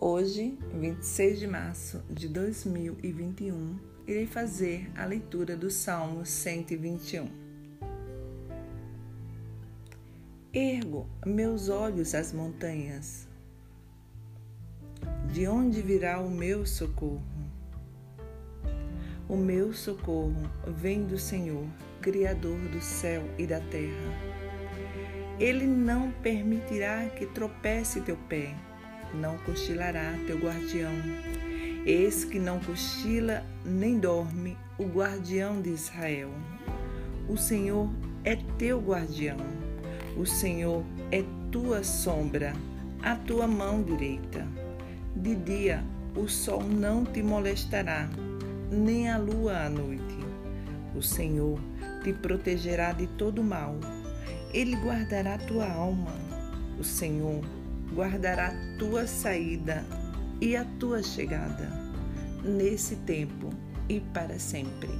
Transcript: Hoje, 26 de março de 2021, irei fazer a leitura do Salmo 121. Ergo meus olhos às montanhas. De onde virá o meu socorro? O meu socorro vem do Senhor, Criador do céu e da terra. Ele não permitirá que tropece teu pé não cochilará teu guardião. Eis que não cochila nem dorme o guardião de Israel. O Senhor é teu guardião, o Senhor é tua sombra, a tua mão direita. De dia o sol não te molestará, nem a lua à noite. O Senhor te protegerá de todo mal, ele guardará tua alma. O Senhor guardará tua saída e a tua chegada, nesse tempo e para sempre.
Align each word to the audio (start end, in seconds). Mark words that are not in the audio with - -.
Hoje, 0.00 0.56
26 0.74 1.40
de 1.40 1.48
março 1.48 2.00
de 2.08 2.28
2021, 2.28 3.76
irei 4.06 4.26
fazer 4.26 4.88
a 4.96 5.04
leitura 5.04 5.56
do 5.56 5.72
Salmo 5.72 6.24
121. 6.24 7.28
Ergo 10.54 11.04
meus 11.26 11.68
olhos 11.68 12.14
às 12.14 12.32
montanhas. 12.32 13.26
De 15.32 15.48
onde 15.48 15.82
virá 15.82 16.20
o 16.20 16.30
meu 16.30 16.64
socorro? 16.64 17.20
O 19.28 19.36
meu 19.36 19.72
socorro 19.72 20.48
vem 20.76 21.06
do 21.06 21.18
Senhor, 21.18 21.66
Criador 22.00 22.60
do 22.68 22.80
céu 22.80 23.24
e 23.36 23.48
da 23.48 23.58
terra. 23.58 24.14
Ele 25.40 25.66
não 25.66 26.12
permitirá 26.22 27.08
que 27.08 27.26
tropece 27.26 28.00
teu 28.02 28.16
pé 28.28 28.54
não 29.14 29.38
cochilará 29.38 30.14
teu 30.26 30.38
guardião. 30.38 30.92
Eis 31.84 32.24
que 32.24 32.38
não 32.38 32.58
cochila 32.60 33.44
nem 33.64 33.98
dorme 33.98 34.56
o 34.78 34.84
guardião 34.84 35.60
de 35.60 35.70
Israel. 35.70 36.30
O 37.28 37.36
Senhor 37.36 37.90
é 38.24 38.36
teu 38.58 38.80
guardião, 38.80 39.38
o 40.16 40.26
Senhor 40.26 40.84
é 41.10 41.24
tua 41.50 41.82
sombra, 41.82 42.52
a 43.02 43.14
tua 43.16 43.46
mão 43.46 43.82
direita. 43.82 44.46
De 45.16 45.34
dia 45.34 45.84
o 46.16 46.28
sol 46.28 46.62
não 46.62 47.04
te 47.04 47.22
molestará, 47.22 48.08
nem 48.70 49.08
a 49.10 49.18
lua 49.18 49.66
à 49.66 49.68
noite. 49.68 50.18
O 50.94 51.02
Senhor 51.02 51.58
te 52.02 52.12
protegerá 52.12 52.92
de 52.92 53.06
todo 53.06 53.42
mal, 53.42 53.76
ele 54.52 54.76
guardará 54.76 55.38
tua 55.38 55.70
alma. 55.70 56.12
O 56.78 56.84
Senhor 56.84 57.44
guardará 57.94 58.52
tua 58.78 59.06
saída 59.06 59.84
e 60.40 60.56
a 60.56 60.64
tua 60.78 61.02
chegada, 61.02 61.68
nesse 62.44 62.96
tempo 62.96 63.50
e 63.88 64.00
para 64.00 64.38
sempre. 64.38 64.90